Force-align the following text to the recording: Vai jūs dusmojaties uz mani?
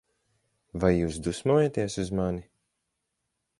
Vai 0.83 0.89
jūs 0.93 1.19
dusmojaties 1.27 1.99
uz 2.07 2.11
mani? 2.21 2.43